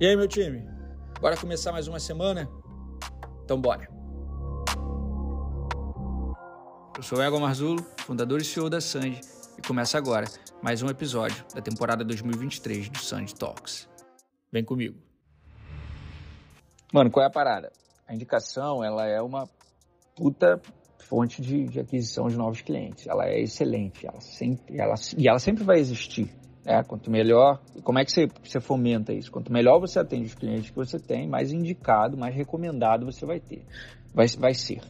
[0.00, 0.68] E aí, meu time?
[1.20, 2.50] Bora começar mais uma semana?
[3.44, 3.88] Então bora!
[6.96, 9.20] Eu sou o Ego Marzulo, fundador e CEO da Sandy,
[9.56, 10.26] e começa agora
[10.60, 13.88] mais um episódio da temporada 2023 do Sandy Talks.
[14.50, 14.98] Vem comigo.
[16.92, 17.70] Mano, qual é a parada?
[18.08, 19.48] A indicação, ela é uma
[20.16, 20.60] puta
[20.98, 23.06] fonte de, de aquisição de novos clientes.
[23.06, 26.28] Ela é excelente, ela sempre, ela, e ela sempre vai existir.
[26.66, 29.30] É, quanto melhor, como é que você, você fomenta isso?
[29.30, 33.38] Quanto melhor você atende os clientes que você tem, mais indicado, mais recomendado você vai
[33.38, 33.64] ter,
[34.14, 34.80] vai, vai ser.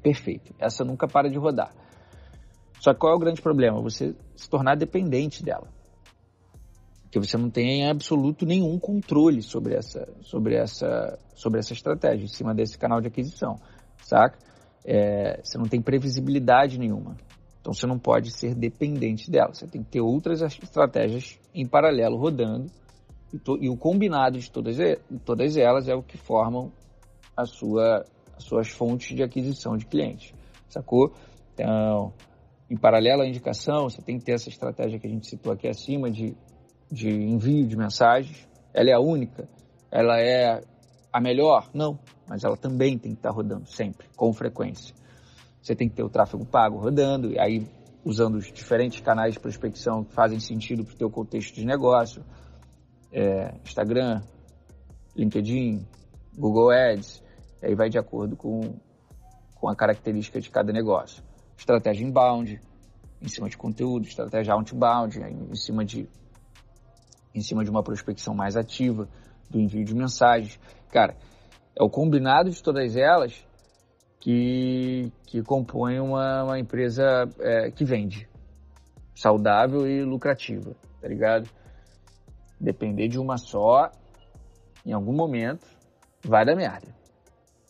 [0.00, 0.54] Perfeito.
[0.58, 1.72] Essa nunca para de rodar.
[2.78, 3.80] Só que qual é o grande problema?
[3.80, 5.66] Você se tornar dependente dela.
[7.10, 12.24] Que você não tem em absoluto nenhum controle sobre essa, sobre essa, sobre essa estratégia,
[12.24, 13.56] em cima desse canal de aquisição,
[14.02, 14.38] saca?
[14.84, 17.16] É, você não tem previsibilidade nenhuma.
[17.64, 19.54] Então você não pode ser dependente dela.
[19.54, 22.70] Você tem que ter outras estratégias em paralelo rodando.
[23.32, 24.76] E, to, e o combinado de todas,
[25.24, 26.70] todas elas é o que formam
[27.34, 28.04] a sua,
[28.36, 30.34] as suas fontes de aquisição de clientes.
[30.68, 31.14] Sacou?
[31.54, 32.12] Então,
[32.68, 35.66] em paralelo à indicação, você tem que ter essa estratégia que a gente citou aqui
[35.66, 36.36] acima de,
[36.92, 38.46] de envio de mensagens.
[38.74, 39.48] Ela é a única?
[39.90, 40.60] Ela é
[41.10, 41.70] a melhor?
[41.72, 44.94] Não, mas ela também tem que estar rodando sempre, com frequência.
[45.64, 47.66] Você tem que ter o tráfego pago rodando, e aí
[48.04, 52.22] usando os diferentes canais de prospecção que fazem sentido para o teu contexto de negócio.
[53.10, 54.20] É, Instagram,
[55.16, 55.86] LinkedIn,
[56.36, 57.22] Google Ads,
[57.62, 58.74] aí vai de acordo com,
[59.54, 61.24] com a característica de cada negócio.
[61.56, 62.60] Estratégia inbound,
[63.22, 66.06] em cima de conteúdo, estratégia outbound, em cima de,
[67.34, 69.08] em cima de uma prospecção mais ativa,
[69.48, 70.60] do envio de mensagens.
[70.90, 71.16] Cara,
[71.74, 73.42] é o combinado de todas elas
[74.24, 78.26] que, que compõe uma, uma empresa é, que vende,
[79.14, 81.46] saudável e lucrativa, tá ligado?
[82.58, 83.92] Depender de uma só,
[84.86, 85.68] em algum momento,
[86.24, 86.88] vai dar merda.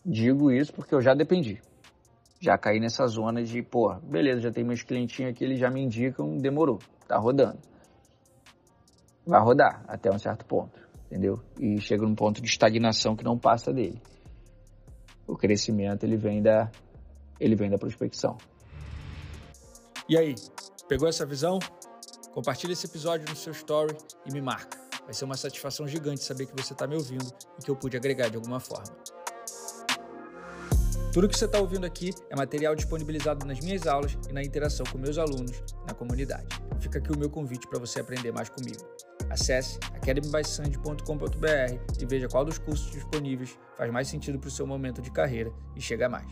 [0.06, 1.60] Digo isso porque eu já dependi.
[2.40, 5.82] Já caí nessa zona de, pô, beleza, já tem meus clientinhos aqui, eles já me
[5.82, 6.78] indicam, demorou,
[7.08, 7.58] tá rodando.
[9.26, 11.42] Vai rodar até um certo ponto, entendeu?
[11.58, 14.00] E chega num ponto de estagnação que não passa dele.
[15.26, 16.70] O crescimento ele vem da
[17.40, 18.36] ele vem da prospecção.
[20.08, 20.34] E aí,
[20.88, 21.58] pegou essa visão?
[22.32, 23.96] Compartilha esse episódio no seu story
[24.26, 24.78] e me marca.
[25.04, 27.26] Vai ser uma satisfação gigante saber que você está me ouvindo
[27.58, 28.92] e que eu pude agregar de alguma forma.
[31.14, 34.84] Tudo que você está ouvindo aqui é material disponibilizado nas minhas aulas e na interação
[34.90, 36.48] com meus alunos na comunidade.
[36.80, 38.84] Fica aqui o meu convite para você aprender mais comigo.
[39.30, 45.00] Acesse academybysand.com.br e veja qual dos cursos disponíveis faz mais sentido para o seu momento
[45.00, 46.26] de carreira e chega mais.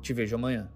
[0.00, 0.72] Te vejo amanhã.